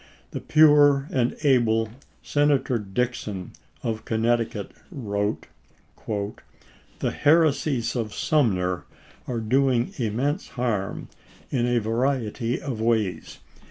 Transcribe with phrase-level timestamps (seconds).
[0.31, 1.89] The pure and able
[2.23, 3.51] Senator Dixon
[3.83, 5.45] of Connecticut wrote:
[6.97, 8.85] "The heresies of Sumner
[9.27, 11.09] are doing immense harm
[11.51, 13.41] in a variety of ways.